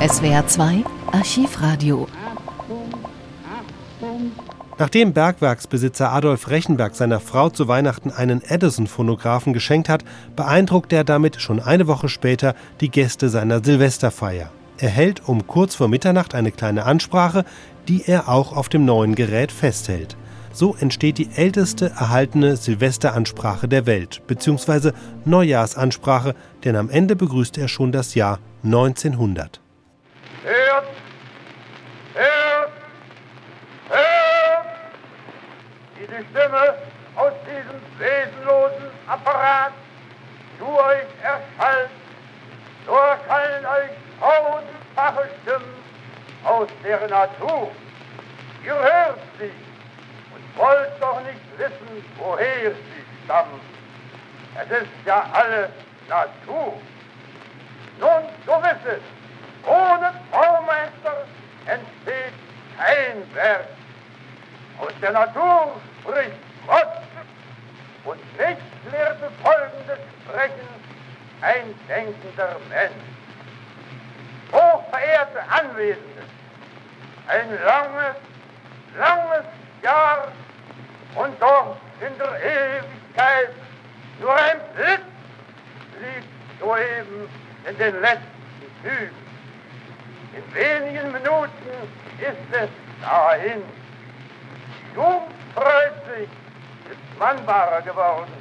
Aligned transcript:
SWR 0.00 0.46
2 0.46 0.84
Archivradio. 1.10 2.06
Nachdem 4.78 5.12
Bergwerksbesitzer 5.12 6.12
Adolf 6.12 6.48
Rechenberg 6.50 6.94
seiner 6.94 7.18
Frau 7.18 7.50
zu 7.50 7.66
Weihnachten 7.66 8.12
einen 8.12 8.40
Edison-Phonographen 8.40 9.52
geschenkt 9.52 9.88
hat, 9.88 10.04
beeindruckt 10.36 10.92
er 10.92 11.02
damit 11.02 11.40
schon 11.40 11.58
eine 11.58 11.88
Woche 11.88 12.08
später 12.08 12.54
die 12.80 12.90
Gäste 12.90 13.28
seiner 13.28 13.64
Silvesterfeier. 13.64 14.50
Er 14.78 14.88
hält 14.88 15.28
um 15.28 15.48
kurz 15.48 15.74
vor 15.74 15.88
Mitternacht 15.88 16.36
eine 16.36 16.52
kleine 16.52 16.84
Ansprache, 16.84 17.44
die 17.88 18.04
er 18.06 18.28
auch 18.28 18.56
auf 18.56 18.68
dem 18.68 18.84
neuen 18.84 19.16
Gerät 19.16 19.50
festhält. 19.50 20.16
So 20.52 20.76
entsteht 20.78 21.18
die 21.18 21.30
älteste 21.34 21.90
erhaltene 21.90 22.56
Silvesteransprache 22.56 23.66
der 23.66 23.86
Welt, 23.86 24.22
beziehungsweise 24.28 24.94
Neujahrsansprache, 25.24 26.36
denn 26.62 26.76
am 26.76 26.88
Ende 26.88 27.16
begrüßt 27.16 27.58
er 27.58 27.66
schon 27.66 27.90
das 27.90 28.14
Jahr 28.14 28.38
1900. 28.62 29.60
Hört! 30.68 30.84
Hört! 32.14 32.72
Hört! 33.88 34.66
Wie 35.96 36.06
die 36.06 36.26
Stimme 36.30 36.74
aus 37.16 37.32
diesem 37.46 37.80
wesenlosen 37.98 38.90
Apparat 39.06 39.72
zu 40.58 40.66
euch 40.66 41.06
erschallt, 41.22 41.88
so 42.84 42.92
erschallen 42.92 43.64
euch 43.64 43.90
tausendfache 44.20 45.30
Stimmen 45.40 45.74
aus 46.44 46.68
der 46.84 47.08
Natur. 47.08 47.70
Ihr 48.62 48.74
hört 48.74 49.18
sie 49.38 49.52
und 50.34 50.58
wollt 50.58 50.92
doch 51.00 51.22
nicht 51.22 51.58
wissen, 51.58 52.04
woher 52.18 52.72
sie 52.72 53.24
stammen. 53.24 53.60
Es 54.54 54.82
ist 54.82 54.90
ja 55.06 55.24
alles 55.32 55.70
Natur. 56.08 56.74
Nun, 58.00 58.22
so 58.44 58.52
wisset, 58.62 59.02
ohne 59.66 60.12
Baumeister 60.30 60.47
entsteht 61.68 62.34
kein 62.76 63.34
Werk. 63.34 63.66
Aus 64.78 64.92
der 65.00 65.12
Natur 65.12 65.80
spricht 66.00 66.32
Gott. 66.66 66.88
Und 68.04 68.20
nicht 68.38 68.62
lehrte 68.90 69.30
folgendes 69.42 69.98
Sprechen 70.24 70.68
ein 71.42 71.74
denkender 71.88 72.56
Mensch. 72.68 72.92
Hochverehrte 74.52 75.42
Anwesende, 75.50 76.22
ein 77.26 77.50
langes, 77.64 78.16
langes 78.96 79.44
Jahr 79.82 80.28
und 81.16 81.40
doch 81.42 81.76
in 82.00 82.16
der 82.18 82.40
Ewigkeit 82.42 83.50
nur 84.20 84.34
ein 84.34 84.60
Blitz 84.74 85.00
liegt 86.00 86.60
soeben 86.60 87.28
in 87.68 87.78
den 87.78 88.00
letzten 88.00 88.82
Zügen. 88.82 89.27
In 90.38 90.54
wenigen 90.54 91.10
Minuten 91.10 91.50
ist 92.20 92.52
es 92.52 92.68
dahin. 93.02 93.62
Die 94.80 94.94
Jugend 94.94 95.32
freut 95.52 95.94
sich, 96.14 96.28
ist 96.88 97.18
mannbarer 97.18 97.82
geworden. 97.82 98.32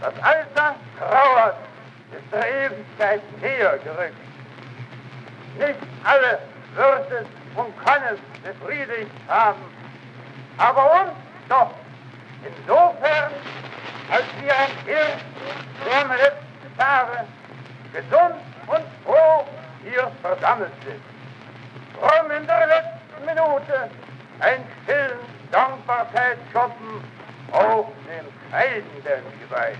Das 0.00 0.12
Alter 0.20 0.74
trauert, 0.98 1.56
ist 2.10 2.32
der 2.32 2.66
Ewigkeit 2.66 3.20
näher 3.40 3.78
gerückt. 3.84 4.16
Nicht 5.56 5.78
alle 6.02 6.40
wird 6.74 7.12
es 7.12 7.26
und 7.54 7.84
kann 7.84 8.02
es 8.12 8.18
befriedigt 8.42 9.10
haben, 9.28 9.62
aber 10.58 11.02
uns 11.02 11.12
doch 11.48 11.70
insofern, 12.44 13.30
als 14.10 14.24
wir 14.40 14.52
am 14.52 14.70
ersten 14.88 16.08
der 16.08 16.16
letzten 16.18 16.76
Tage 16.76 17.24
gesund 17.92 18.33
hier 20.04 20.12
versammelt 20.22 20.72
sind. 20.84 21.02
Drum 21.94 22.30
in 22.30 22.46
der 22.46 22.66
letzten 22.66 23.24
Minute 23.24 23.90
ein 24.40 24.64
stillen 24.82 25.18
Dankbarkeitsschoppen 25.50 27.02
auf 27.52 27.86
dem 28.08 28.26
Scheidenden 28.50 29.40
geweiht. 29.40 29.78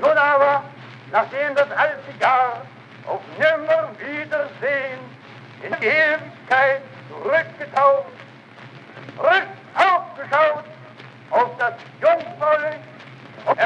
Nun 0.00 0.16
aber, 0.16 0.64
nachdem 1.10 1.54
das 1.54 1.70
alte 1.70 2.18
Jahr 2.20 2.62
auf 3.06 3.20
nimmer 3.38 3.90
Wiedersehen 3.98 5.00
in 5.62 5.74
die 5.80 5.86
Ewigkeit 5.86 6.82
zurückgetaucht, 7.08 8.06
rück 9.18 9.46
aufgeschaut 9.74 10.64
auf 11.30 11.50
das 11.58 11.74
jungfräulich 12.00 12.80
und 13.46 13.58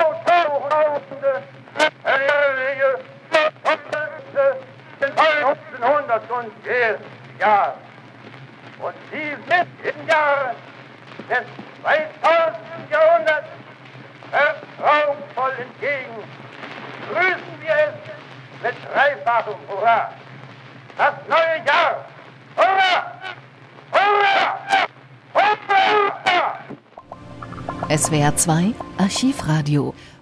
1900 6.23 6.99
und 6.99 7.41
Jahr. 7.41 7.77
Und 8.79 8.95
dies 9.13 9.39
im 9.83 10.09
Jahre 10.09 10.55
des 11.29 11.45
2000 11.83 12.91
Jahrhunderts 12.91 13.49
vertrauensvoll 14.31 15.53
entgegen, 15.59 16.17
grüßen 17.11 17.61
wir 17.61 17.75
es 17.75 17.95
mit 18.63 18.75
dreifachem 18.93 19.55
Hurra. 19.69 20.11
Das 20.99 21.15
neue 21.29 21.67
Jahr. 21.67 22.05
Hurra! 22.57 23.13
Hurra! 23.93 24.89
Hurra! 25.35 25.77
SWR 27.97 28.37
2 28.37 28.75
Archivradio. 28.99 29.95